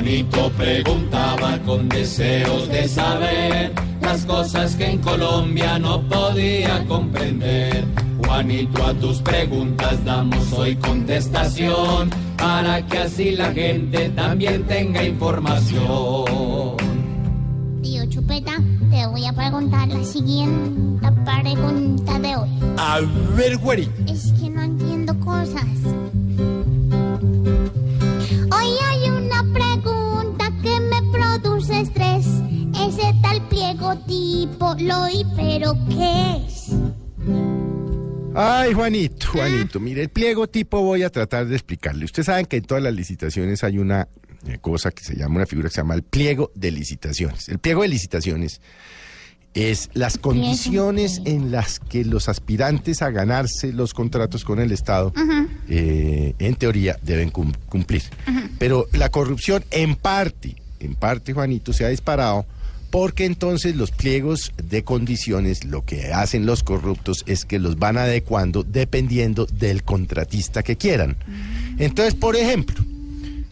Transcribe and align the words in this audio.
Juanito 0.00 0.50
preguntaba 0.56 1.58
con 1.58 1.86
deseos 1.90 2.70
de 2.70 2.88
saber 2.88 3.70
las 4.00 4.24
cosas 4.24 4.74
que 4.74 4.86
en 4.86 4.98
Colombia 5.00 5.78
no 5.78 6.00
podía 6.00 6.82
comprender. 6.86 7.84
Juanito, 8.24 8.82
a 8.86 8.94
tus 8.94 9.20
preguntas 9.20 10.02
damos 10.02 10.54
hoy 10.54 10.74
contestación 10.76 12.08
para 12.38 12.80
que 12.86 12.96
así 12.96 13.32
la 13.32 13.52
gente 13.52 14.08
también 14.08 14.64
tenga 14.64 15.04
información. 15.04 16.78
Tío 17.82 18.06
Chupeta, 18.08 18.56
te 18.90 19.06
voy 19.06 19.26
a 19.26 19.34
preguntar 19.34 19.86
la 19.88 20.02
siguiente 20.02 21.08
pregunta 21.26 22.18
de 22.20 22.36
hoy. 22.36 22.48
A 22.78 23.00
ver, 23.36 23.56
Juanito. 23.56 23.92
Es 24.08 24.32
que 24.32 24.48
no 24.48 24.62
entiendo 24.62 25.20
cosas. 25.20 25.66
Tipo, 34.40 34.74
lo 34.78 35.08
y 35.08 35.24
pero 35.36 35.74
¿qué 35.88 36.46
es? 36.46 36.70
Ay, 38.34 38.72
Juanito, 38.72 39.26
Juanito, 39.32 39.80
mire, 39.80 40.02
el 40.02 40.08
pliego 40.08 40.46
tipo 40.48 40.80
voy 40.82 41.02
a 41.02 41.10
tratar 41.10 41.46
de 41.46 41.56
explicarle. 41.56 42.04
Ustedes 42.04 42.26
saben 42.26 42.46
que 42.46 42.56
en 42.58 42.64
todas 42.64 42.82
las 42.82 42.94
licitaciones 42.94 43.64
hay 43.64 43.78
una 43.78 44.08
eh, 44.46 44.58
cosa 44.60 44.92
que 44.92 45.02
se 45.04 45.16
llama, 45.16 45.36
una 45.36 45.46
figura 45.46 45.68
que 45.68 45.74
se 45.74 45.80
llama 45.80 45.94
el 45.94 46.02
pliego 46.04 46.50
de 46.54 46.70
licitaciones. 46.70 47.48
El 47.48 47.58
pliego 47.58 47.82
de 47.82 47.88
licitaciones 47.88 48.60
es 49.52 49.90
las 49.94 50.16
condiciones 50.16 51.20
en 51.24 51.50
las 51.50 51.80
que 51.80 52.04
los 52.04 52.28
aspirantes 52.28 53.02
a 53.02 53.10
ganarse 53.10 53.72
los 53.72 53.92
contratos 53.94 54.44
con 54.44 54.60
el 54.60 54.70
Estado, 54.70 55.12
eh, 55.68 56.34
en 56.38 56.54
teoría, 56.54 56.96
deben 57.02 57.30
cum- 57.30 57.52
cumplir. 57.68 58.02
Pero 58.60 58.86
la 58.92 59.08
corrupción, 59.10 59.64
en 59.72 59.96
parte, 59.96 60.54
en 60.78 60.94
parte, 60.94 61.32
Juanito, 61.32 61.72
se 61.72 61.84
ha 61.84 61.88
disparado 61.88 62.46
porque 62.90 63.24
entonces 63.24 63.76
los 63.76 63.92
pliegos 63.92 64.52
de 64.62 64.82
condiciones, 64.82 65.64
lo 65.64 65.84
que 65.84 66.12
hacen 66.12 66.44
los 66.44 66.62
corruptos 66.62 67.22
es 67.26 67.44
que 67.44 67.58
los 67.58 67.78
van 67.78 67.96
adecuando 67.96 68.64
dependiendo 68.64 69.46
del 69.46 69.84
contratista 69.84 70.62
que 70.62 70.76
quieran. 70.76 71.16
Entonces, 71.78 72.14
por 72.14 72.36
ejemplo, 72.36 72.84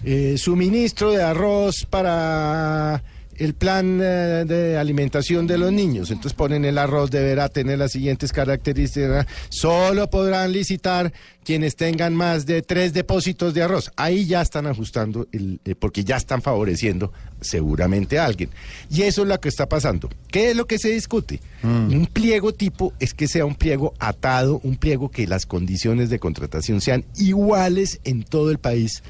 eh, 0.05 0.37
suministro 0.39 1.13
de 1.13 1.23
arroz 1.23 1.87
para 1.89 3.03
el 3.39 3.55
plan 3.55 4.01
eh, 4.03 4.45
de 4.47 4.77
alimentación 4.77 5.47
de 5.47 5.59
los 5.59 5.73
niños. 5.73 6.11
Entonces 6.11 6.35
ponen 6.35 6.65
el 6.65 6.79
arroz 6.79 7.11
deberá 7.11 7.49
tener 7.49 7.79
las 7.79 7.93
siguientes 7.93 8.33
características. 8.33 9.27
Solo 9.49 10.11
podrán 10.11 10.53
licitar 10.53 11.13
quienes 11.45 11.77
tengan 11.77 12.15
más 12.15 12.45
de 12.45 12.63
tres 12.63 12.93
depósitos 12.93 13.55
de 13.55 13.63
arroz. 13.63 13.91
Ahí 13.97 14.27
ya 14.27 14.43
están 14.43 14.67
ajustando, 14.67 15.27
el, 15.33 15.61
eh, 15.65 15.75
porque 15.75 16.05
ya 16.05 16.17
están 16.17 16.43
favoreciendo 16.43 17.13
seguramente 17.41 18.19
a 18.19 18.27
alguien. 18.27 18.51
Y 18.91 19.03
eso 19.03 19.23
es 19.23 19.29
lo 19.29 19.41
que 19.41 19.49
está 19.49 19.69
pasando. 19.69 20.11
¿Qué 20.31 20.51
es 20.51 20.57
lo 20.57 20.67
que 20.67 20.79
se 20.79 20.91
discute? 20.91 21.41
Un 21.63 22.07
pliego 22.13 22.53
tipo 22.53 22.93
es 23.01 23.15
que 23.15 23.27
sea 23.27 23.45
un 23.45 23.55
pliego 23.55 23.95
atado, 23.99 24.61
un 24.63 24.77
pliego 24.77 25.11
que 25.11 25.27
las 25.27 25.47
condiciones 25.47 26.11
de 26.11 26.19
contratación 26.19 26.81
sean 26.81 27.05
iguales 27.17 28.01
en 28.05 28.23
todo 28.23 28.51
el 28.51 28.59
país 28.59 29.03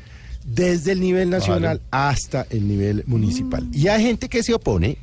desde 0.44 0.92
el 0.92 1.00
nivel 1.00 1.30
nacional 1.30 1.80
hasta 1.90 2.46
el 2.50 2.66
nivel 2.68 3.04
municipal. 3.06 3.66
Y 3.72 3.88
hay 3.88 4.02
gente 4.02 4.28
que 4.28 4.42
se 4.42 4.54
opone, 4.54 4.98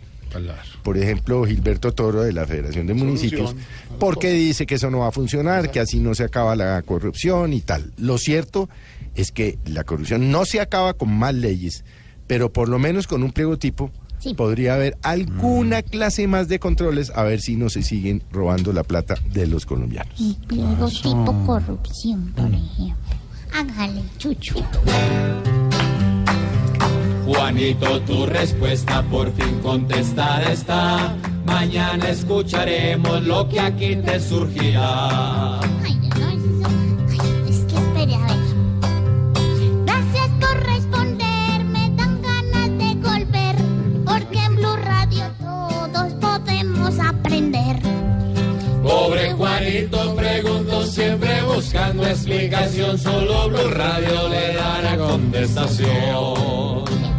por 0.83 0.97
ejemplo, 0.97 1.45
Gilberto 1.45 1.93
Toro 1.93 2.21
de 2.23 2.33
la 2.33 2.45
Federación 2.45 2.87
de 2.87 2.93
Municipios, 2.93 3.55
porque 3.99 4.31
dice 4.31 4.65
que 4.65 4.75
eso 4.75 4.89
no 4.91 4.99
va 4.99 5.07
a 5.07 5.11
funcionar, 5.11 5.71
que 5.71 5.79
así 5.79 5.99
no 5.99 6.13
se 6.15 6.23
acaba 6.23 6.55
la 6.55 6.81
corrupción 6.81 7.53
y 7.53 7.61
tal. 7.61 7.91
Lo 7.97 8.17
cierto 8.17 8.69
es 9.15 9.31
que 9.31 9.57
la 9.65 9.83
corrupción 9.83 10.31
no 10.31 10.45
se 10.45 10.59
acaba 10.59 10.93
con 10.93 11.09
más 11.15 11.33
leyes, 11.33 11.85
pero 12.27 12.51
por 12.51 12.67
lo 12.67 12.79
menos 12.79 13.07
con 13.07 13.23
un 13.23 13.31
pliego 13.31 13.57
tipo 13.57 13.91
Sí. 14.17 14.33
podría 14.33 14.73
haber 14.73 14.97
alguna 15.03 15.83
clase 15.83 16.25
más 16.25 16.47
de 16.47 16.57
controles 16.57 17.11
a 17.13 17.21
ver 17.23 17.41
si 17.41 17.57
no 17.57 17.69
se 17.69 17.83
siguen 17.83 18.23
robando 18.31 18.73
la 18.73 18.83
plata 18.83 19.15
de 19.31 19.45
los 19.45 19.65
colombianos. 19.67 20.19
Un 20.19 20.35
pliego 20.35 20.87
tipo 20.89 21.43
corrupción. 21.45 22.33
Hágale, 23.57 24.03
chuchu. 24.17 24.61
Juanito, 27.25 28.01
tu 28.01 28.25
respuesta 28.25 29.01
por 29.03 29.31
fin 29.31 29.59
contestada 29.61 30.51
está. 30.51 31.15
Mañana 31.45 32.09
escucharemos 32.09 33.23
lo 33.23 33.47
que 33.47 33.61
aquí 33.61 33.95
te 33.95 34.19
surgirá. 34.19 35.61
Buscando 51.85 52.07
explicación. 52.07 52.97
Solo 52.97 53.49
Blue 53.49 53.69
Radio 53.69 54.29
le 54.29 54.55
dará 54.55 54.97
contestación. 54.97 57.14